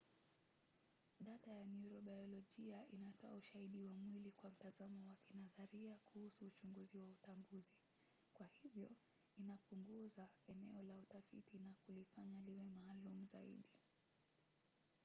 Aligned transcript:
data 1.19 1.51
ya 1.51 1.65
neurobayolojia 1.65 2.87
inatoa 2.89 3.33
ushahidi 3.35 3.81
wa 3.83 3.95
mwili 3.95 4.31
kwa 4.31 4.49
mtazamo 4.49 5.09
wa 5.09 5.15
kinadharia 5.15 5.97
kuhusu 6.05 6.45
uchunguzi 6.45 6.99
wa 6.99 7.09
utambuzi. 7.09 7.65
kwa 8.33 8.45
hivyo 8.47 8.89
inapunguza 9.37 10.27
eneo 10.47 10.81
la 10.81 10.97
utafiti 10.97 11.59
na 11.59 11.73
kulifanya 11.85 12.39
liwe 12.41 12.63
maalum 12.63 13.27
zaidi 13.31 13.69